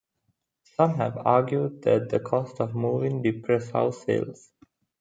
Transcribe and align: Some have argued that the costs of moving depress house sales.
Some 0.63 0.95
have 0.95 1.15
argued 1.25 1.83
that 1.83 2.09
the 2.09 2.19
costs 2.19 2.59
of 2.59 2.73
moving 2.73 3.21
depress 3.21 3.69
house 3.69 4.03
sales. 4.03 4.51